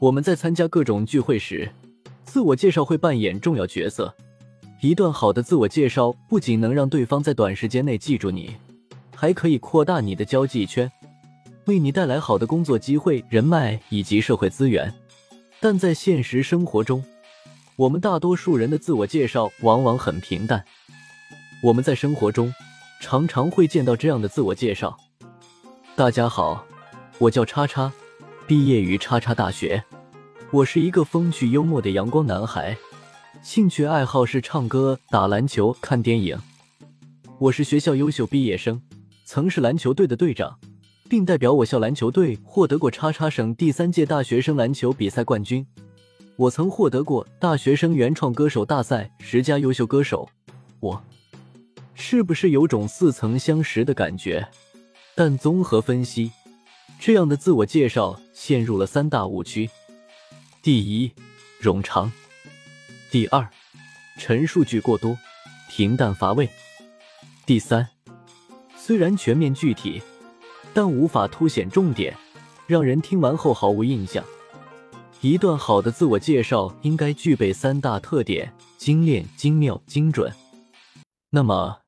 [0.00, 1.70] 我们在参加各种聚会时，
[2.24, 4.14] 自我介绍会扮演重要角色。
[4.80, 8.56] 一段好的自我介绍不仅能让对方在短时间内记住你，
[9.14, 10.90] 还可以扩大你的交际圈，
[11.66, 14.90] 为你带来好的工作机会、人脉以及社会资源。
[15.60, 17.04] 但在现实生活中，
[17.76, 20.64] 我们大多数人的自我介绍往往很平淡。
[21.62, 22.54] 我们在生活中
[23.02, 24.96] 常常会见到这样的自我介绍
[25.94, 26.64] ：“大家好，
[27.18, 27.92] 我叫叉叉。”
[28.50, 29.80] 毕业于叉叉大学，
[30.50, 32.76] 我是一个风趣幽默的阳光男孩，
[33.42, 36.36] 兴趣爱好是唱歌、打篮球、看电影。
[37.38, 38.82] 我是学校优秀毕业生，
[39.24, 40.58] 曾是篮球队的队长，
[41.08, 45.64] 并代表我校篮球队获得过叉叉省第三届大学生篮球比赛冠军。
[46.34, 50.28] 我曾获得过大学生原创歌手大赛十佳优秀歌手。
[50.80, 51.00] 我
[51.94, 54.44] 是不是有种似曾相识的感觉？
[55.14, 56.32] 但综合分析。
[56.98, 59.70] 这样的自我介绍陷入了三大误区：
[60.62, 61.12] 第一，
[61.62, 62.10] 冗长；
[63.10, 63.48] 第二，
[64.18, 65.16] 陈述句过多，
[65.70, 66.46] 平淡乏味；
[67.46, 67.88] 第三，
[68.76, 70.02] 虽然全面具体，
[70.74, 72.16] 但无法凸显重点，
[72.66, 74.24] 让人听完后毫无印象。
[75.22, 80.32] 一段好的自我介绍应该具备三大特点：精炼、精妙、精准。
[81.30, 81.78] 那么，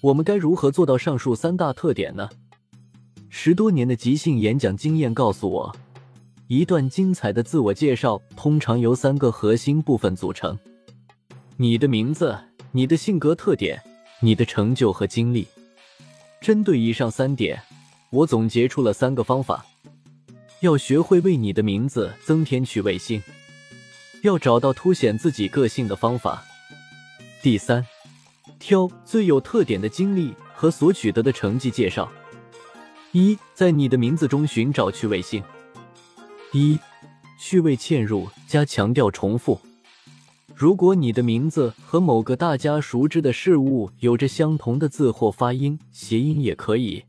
[0.00, 2.28] 我们该如何做到上述三大特点呢？
[3.38, 5.76] 十多年的即兴演讲经验告诉我，
[6.48, 10.58] 一段精彩的自我介绍通常由三个核心部分组成：
[11.58, 12.34] 你的名字、
[12.72, 13.80] 你的性格特点、
[14.20, 15.46] 你的成就和经历。
[16.40, 17.62] 针对以上三点，
[18.08, 19.66] 我总结出了三个方法：
[20.60, 23.20] 要学会为你的名字增添趣味性；
[24.22, 26.42] 要找到凸显自己个性的方法；
[27.42, 27.86] 第三，
[28.58, 32.10] 挑最有特点的经历和所取得的成绩介绍。
[33.18, 35.42] 一，在你的名字中寻找趣味性。
[36.52, 36.78] 一，
[37.40, 39.58] 趣味嵌入加强调重复。
[40.54, 47.02] 如果你的名字和某个大家熟知的事物有着相同的字或发音，谐音也可以，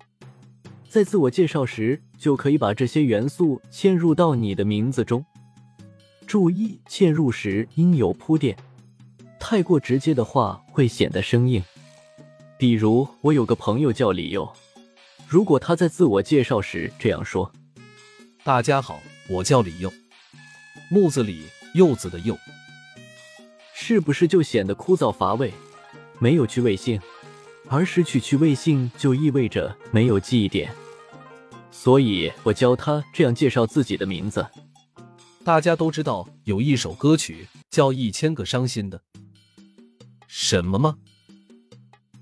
[0.88, 5.26] 在自我介绍时就可以把这些元素嵌入到你的名字中。
[6.26, 8.56] 注意，嵌入时应有铺垫，
[9.42, 11.62] 太过直接的话会显得生硬。
[12.58, 14.50] 比如，我有个朋友叫李佑。
[15.30, 17.52] 如果他在自我介绍时这样说
[18.46, 19.92] ：“大家好，我叫李佑，
[20.90, 21.44] 木子李，
[21.74, 22.38] 柚子的柚。”
[23.76, 25.54] 是不是就显得枯燥乏味，
[26.20, 27.02] 没有趣味性？
[27.68, 30.74] 而失去趣味性就意味着没有记忆点。
[31.72, 34.48] 所以我教他这样介绍自己的名字。
[35.44, 38.98] 大家都知道有一首歌曲叫《一千个伤心的》，
[40.26, 40.96] 什么吗？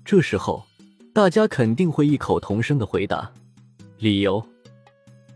[0.04, 0.66] 这时候。
[1.16, 3.32] 大家肯定会异口同声的回答
[4.00, 4.46] 理由，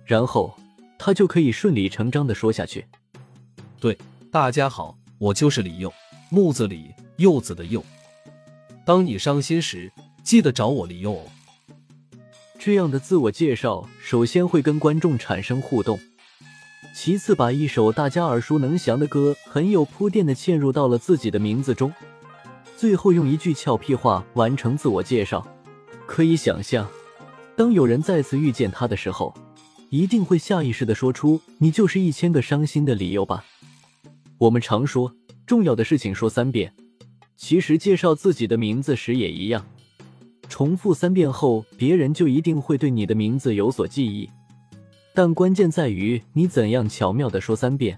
[0.05, 0.55] 然后
[0.99, 2.85] 他就可以顺理成章的说下去。
[3.81, 3.97] 对，
[4.31, 5.91] 大家好，我就是李佑，
[6.29, 7.83] 木子李，柚子的柚。
[8.85, 9.91] 当你伤心时，
[10.23, 11.23] 记得找我李佑哦。
[12.59, 15.99] 这样的自我介绍，首先会跟观众产生互动，
[16.95, 21.91] 其次把一首大家耳熟能详的歌很有铺垫的嵌入到了自己的名字中，
[22.77, 25.43] 最后用一句俏皮话完成自我介绍。
[26.11, 26.91] 可以想象，
[27.57, 29.33] 当有人再次遇见他的时候，
[29.91, 33.45] 一定会下意识的说出“你就是一千个伤心的理由吧”。
[34.37, 35.15] 我们常说
[35.47, 36.75] 重要的事情说三遍，
[37.37, 39.65] 其实介绍自己的名字时也一样，
[40.49, 44.29] 重复三遍后，别人就一定会对你的名字有所记忆。
[45.15, 47.97] 但关键在于你怎样巧妙的说三遍。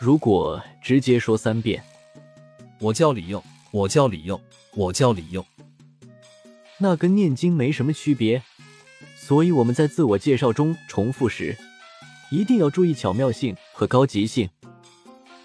[0.00, 1.80] 如果直接说三遍，
[2.80, 3.40] 我叫李佑，
[3.70, 4.40] 我叫李佑，
[4.74, 5.46] 我叫李佑。
[6.78, 8.42] 那跟念经没什么区别，
[9.16, 11.56] 所以我们在自我介绍中重复时，
[12.30, 14.48] 一定要注意巧妙性和高级性。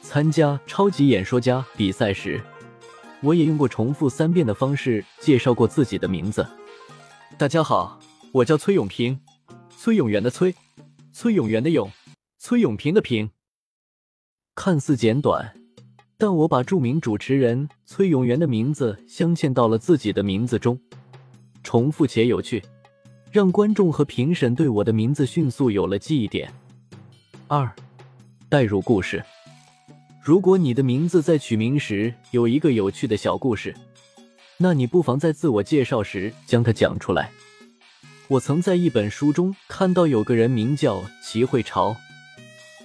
[0.02, 2.42] 参加超级演说家比赛时，
[3.22, 6.48] 我也用过重复三遍的方式介绍过自己的名字。
[7.38, 8.00] 大家好，
[8.31, 9.20] 我叫崔永平，
[9.78, 10.56] 崔永元的崔，
[11.14, 11.92] 崔永元的永，
[12.40, 13.30] 崔永平的平。
[14.56, 15.54] 看似简短，
[16.18, 20.81] 但我把著名主持人崔永元的名字镶嵌到了自己的名字中。
[21.64, 22.64] 重复且有趣，
[23.32, 26.52] 让观众和评审对我的名字迅速有了记忆点。
[27.48, 27.70] 二，
[28.48, 29.24] 带入故事。
[30.24, 33.76] 如果你的名字在取名时有一个有趣的小故事，
[34.58, 37.32] 那你不妨在自我介绍时将它讲出来。
[38.28, 41.96] 我曾在一本书中看到有个人名叫齐慧朝，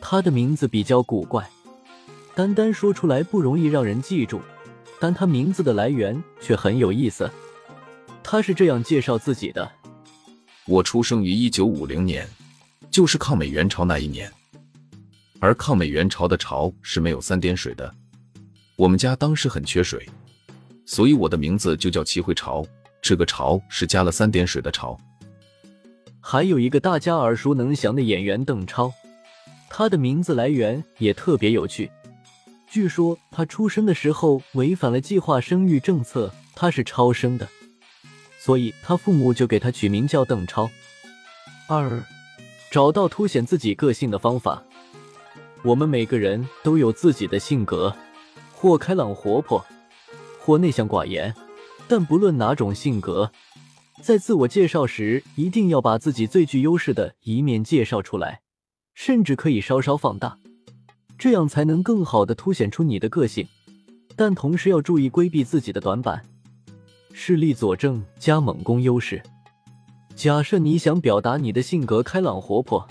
[0.00, 1.46] 他的名字比较古怪，
[2.34, 4.40] 单单说出来不容易让人记住，
[4.98, 7.30] 但他名字的来源却很有意思。
[8.24, 9.70] 他是这样介绍自己的：
[10.66, 12.26] 我出生于一九五零年，
[12.90, 14.32] 就是抗美援朝那一年。
[15.40, 17.94] 而抗美援朝的朝是没有三点水的，
[18.76, 20.08] 我们家当时很缺水，
[20.86, 22.64] 所以我的名字就叫齐慧朝。
[23.02, 24.98] 这个朝是加了三点水的朝。
[26.18, 28.90] 还有一个大家耳熟能详的演员邓超，
[29.68, 31.90] 他的名字来源也特别有趣。
[32.66, 37.46] 据说他出生的时候违反了计划生育政策，他是超生的，
[38.44, 40.70] 所以他父母就给他取名叫邓超。
[41.66, 42.04] 二，
[42.70, 44.62] 找到凸显自己个性的方法。
[45.62, 47.96] 我们每个人都有自己的性格，
[48.52, 49.64] 或开朗活泼，
[50.38, 51.34] 或内向寡言。
[51.88, 53.32] 但不论哪种性格，
[54.02, 58.42] 在自我介绍时一定要把自己最具优势的一面介绍出来，
[58.92, 60.36] 甚至可以稍稍放大，
[61.16, 63.48] 这样才能更好的凸显出你的个性。
[64.14, 66.22] 但同时要注意规避自己的短板。
[67.16, 69.22] 事例佐证加猛攻优势。
[70.16, 72.86] 假设你想表达你的性格开朗活泼。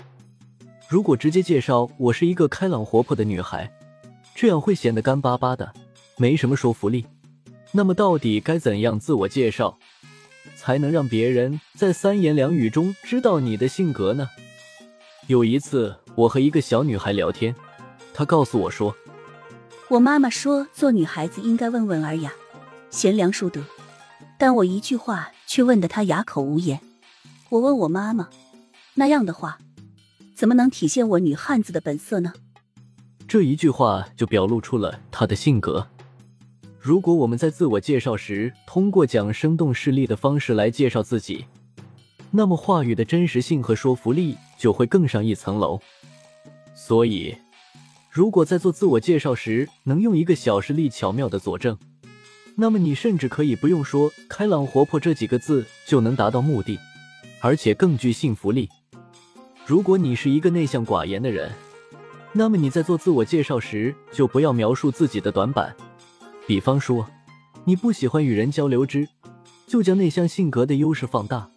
[0.88, 3.70] 如果直接介绍我是一个开朗活泼的女孩，
[4.34, 5.70] 这样会显得干巴巴的，
[6.16, 7.04] 没什么说服力。
[7.70, 9.78] 那么到底该怎样自我介绍，
[10.56, 14.30] 才能让别人在三言两语中知道你的性格呢？
[15.26, 17.54] 有一次，我和一个小女孩聊天，
[18.14, 18.96] 她告诉我说
[19.88, 22.32] ：“我妈妈说做女孩子应该温文尔雅、
[22.88, 23.62] 贤良淑德。”
[24.38, 26.80] 但我一句话却问得他哑口无言。
[27.50, 28.28] 我问我妈妈
[28.94, 29.58] ：“那样的话？”
[30.34, 32.32] 怎么能体现我女汉子的本色呢？
[33.28, 35.86] 这一句话就表露出了她的性格。
[36.80, 41.46] 如果我们在自我介绍时通过讲生动事例的方式来介绍自己，
[42.32, 45.80] 那么话语的真实性和说服力就会更上一层楼。
[46.74, 47.34] 所以，
[48.10, 51.78] 如果在做自我介绍时能用一个小事例巧妙的佐证，
[52.56, 56.78] 那么你甚至可以不用说“开朗活泼”这几个字就能达到目的，
[57.40, 58.68] 而且更具信服力。
[59.66, 61.50] 如果你是一个内向寡言的人，
[62.32, 65.74] 那么你在做自我介绍时就不要描述自己的短板，
[66.46, 67.08] 比方说
[67.64, 69.08] 你不喜欢与人交流之，
[69.66, 71.50] 就将内向性格的优势放大，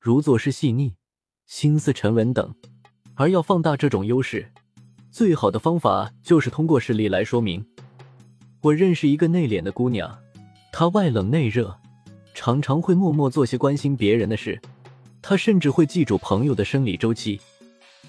[0.00, 0.94] 如做事细腻、
[1.46, 2.54] 心思沉稳等。
[3.14, 4.50] 而要放大这种优势，
[5.10, 7.66] 最好的方法就是通过事例来说明。
[8.62, 10.18] 我认识一个内敛的姑娘，
[10.80, 11.76] 他外冷内热，
[12.32, 14.58] 常常会默默做些关心别人的事。
[15.20, 17.38] 他甚至会记住朋友的生理周期，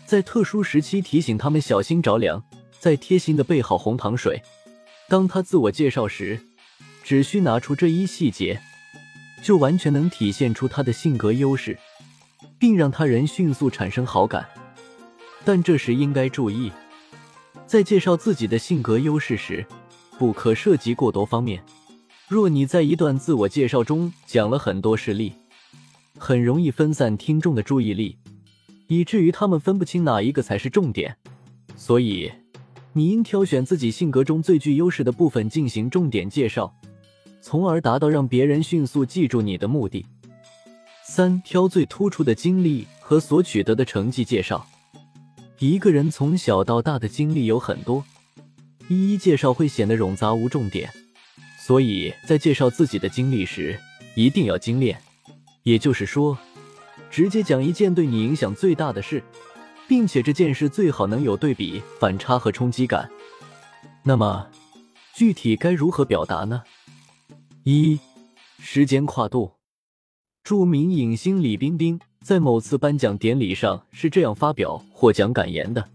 [0.05, 2.41] 在特殊时期提醒他们小心着凉，
[2.79, 4.41] 再贴心的备好红糖水。
[5.09, 6.39] 当他自我介绍时，
[7.03, 8.61] 只需拿出这一细节，
[9.43, 11.77] 就完全能体现出他的性格优势，
[12.57, 14.47] 并让他人迅速产生好感。
[15.43, 16.71] 但这时应该注意，
[17.67, 19.65] 在介绍自己的性格优势时，
[20.17, 21.61] 不可涉及过多方面。
[22.31, 25.33] 若你在一段自我介绍中讲了很多事例，
[26.17, 28.17] 很容易分散听众的注意力，
[28.87, 31.17] 以至于他们分不清哪一个才是重点。
[31.75, 32.31] 所以，
[32.93, 36.73] 你应挑选自己性格中最具优势的部分进行重点介绍，
[37.41, 40.05] 从而达到让别人迅速记住你的目的。
[41.03, 44.65] 三、挑最突出的经历和所取得的成绩介绍。
[45.59, 48.05] 一个人从小到大的经历有很多，
[48.87, 50.89] 一一介绍会显得冗杂无重点，
[51.63, 53.79] 所以在介绍自己的经历时，
[54.15, 54.99] 一定要精炼。
[55.63, 56.35] 也就是说，
[57.11, 59.21] 直接讲一件对你影响最大的事，
[59.87, 63.07] 并且这件事最好能有对比、反差和冲击感。
[64.01, 64.47] 那么，
[65.13, 66.63] 具体该如何表达呢？
[67.63, 67.99] 一、
[68.59, 69.51] 时间跨度。
[70.43, 75.87] 著名影星李冰冰在某次颁奖典礼上是这样发表获奖感言的：“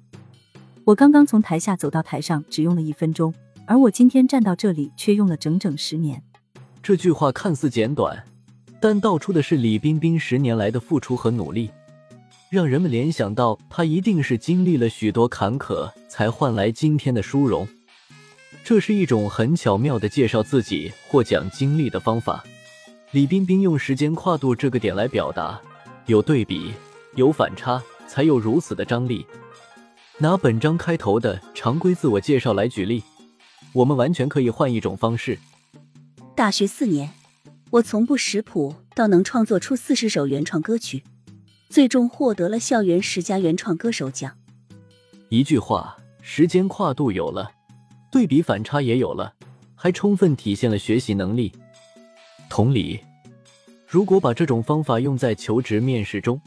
[0.87, 3.35] 我刚刚从台下走到台上，只用了一分钟，
[3.67, 6.23] 而我今天站到这里，却用了整整十年。”
[6.83, 8.25] 这句话看似简短。
[8.79, 11.71] 但道出的是李冰冰十年来的付出和努力，
[12.51, 17.67] 让人们联想到她一定是经历了许多坎坷才换来今天的殊荣。
[18.63, 22.45] 这是一种很巧妙的介绍自己获奖经历的方法。
[23.13, 25.59] 李冰冰用时间跨度这个点来表达，
[26.05, 26.73] 有对比，
[27.15, 29.27] 有反差，才有如此的张力。
[30.19, 33.03] 拿本章开头的常规自我介绍来举例，
[33.77, 35.39] 我们完全可以换一种方式。
[36.35, 37.11] 大学四年。
[37.73, 41.03] 我从不识谱到能创作出四十首原创歌曲，
[41.69, 44.39] 最终获得了校园十佳原创歌手奖。
[45.29, 47.51] 一句话，时间跨度有了，
[48.11, 49.35] 对比反差也有了，
[49.75, 51.53] 还充分体现了学习能力。
[52.49, 53.01] 同理，
[53.87, 56.41] 如果把这种方法用在求职面试中，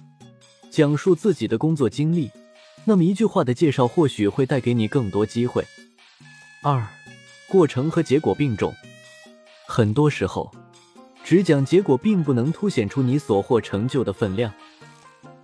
[0.71, 2.31] 讲述自己的工作经历，
[2.85, 5.63] 那么一句话的介绍或许会带给你更多机会。
[6.63, 6.87] 二，
[7.49, 8.73] 过程和结果并重。
[9.67, 10.51] 很多时候，
[11.23, 14.51] 只讲结果并不能凸显出你所获成就的分量。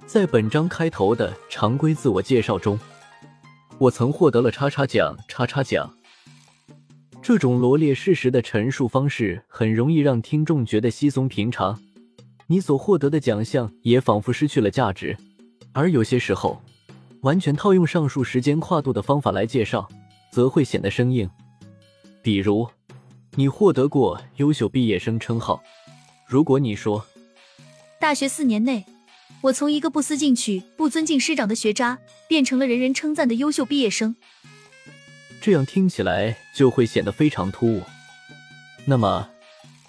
[0.06, 2.80] 在本章开头的常规自我介绍中，
[3.80, 5.92] 我曾获得了叉叉奖、叉叉奖。
[7.22, 11.82] 这种罗列事实的陈述方式很容易让听众觉得稀松平常，
[12.46, 15.18] 你所获得的奖项也仿佛失去了价值。
[15.74, 16.62] 而有些时候，
[17.22, 19.90] 完全套用上述时间跨度的方法来介绍，
[20.32, 21.28] 则会显得生硬。
[22.26, 22.68] 比如，
[23.36, 25.62] 你获得过优秀毕业生称号，
[26.26, 27.06] 如果你说，
[28.00, 28.84] 大学四年内。
[29.42, 34.16] 我从一个不思进取、不尊敬师长的学渣，变成了人人称赞的优秀毕业生。
[35.40, 37.84] 这样听起来就会显得非常突兀。
[38.86, 39.30] 那么，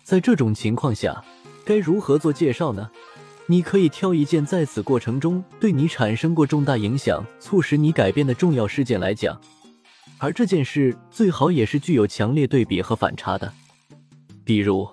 [0.04, 1.24] 在这种情况下，
[1.64, 2.90] 该如何做介绍呢？
[3.46, 9.40] 你可以挑一件在此过程中对你产生过重大影响、促使你改变的重要事件来讲，
[10.18, 13.52] 而这件事最好也是具有强烈对比和反差的，
[14.44, 14.88] 比如。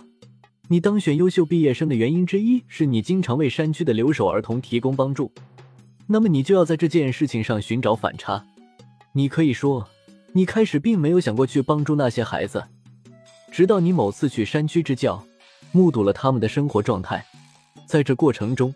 [0.70, 5.30] 你当选优秀毕业生的原因之一是你经常为山区的留守儿童提供帮助，
[6.08, 8.44] 那么你就要在这件事情上寻找反差。
[9.12, 9.88] 你可以说，
[10.32, 12.64] 你开始并没有想过去帮助那些孩子，
[13.52, 15.24] 直到你某次去山区支教，
[15.74, 17.24] 目睹了他们的生活状态，
[17.86, 18.74] 在这过程中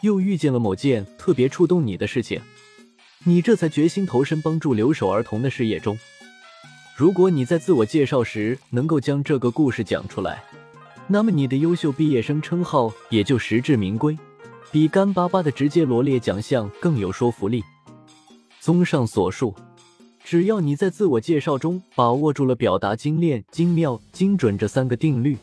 [0.00, 2.40] 又遇见了某件特别触动你的事情，
[3.24, 5.98] 你这才决心投身帮助留守儿童的事业中。
[6.96, 10.42] 如果你在自我介绍时能够将这个故事讲出来。
[11.08, 14.18] 那么你的优秀毕业生称号也就实至名归，
[14.72, 17.62] 比干巴巴的直接罗列奖项更有说服力。
[18.58, 19.54] 综上所述，
[20.24, 25.36] 只要你在自我介绍中把握住了表达精炼、精妙、精准这三个定律，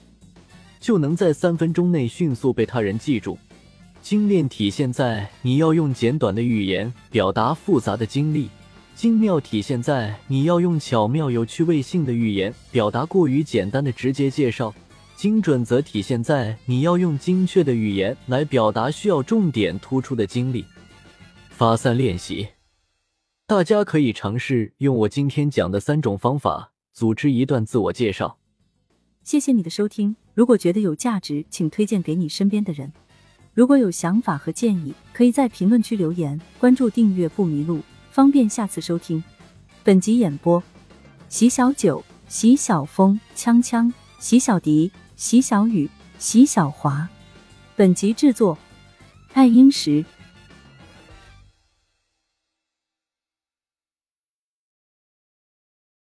[0.81, 3.37] 就能在三分钟内迅速被他人记住。
[4.03, 8.49] 精炼体现在你要用简短的语言表达复杂的经历，
[8.93, 14.75] 精妙体现在你要用巧妙有趣味性的语言表达过于简单的直接介绍。
[15.15, 20.65] 精准则体现在你要用精确的语言来表达需要重点突出的经历。
[21.49, 22.49] 发散练习，
[23.47, 28.37] 大家可以尝试用我今天讲的三种方法组织一段自我介绍。
[29.23, 32.91] 谢谢你的收听，如果觉得有价值，请推荐给你身边的人。
[33.53, 36.39] 如果有想法和建议，可以在评论区留言。
[36.59, 37.81] 关注订阅不迷路，
[38.11, 39.23] 方便下次收听。
[39.83, 40.61] 本集演播：
[41.29, 44.91] 席小九、席小峰、锵锵、席小迪。
[45.15, 47.07] 席小雨、席小华，
[47.75, 48.57] 本集制作：
[49.33, 50.03] 爱英石。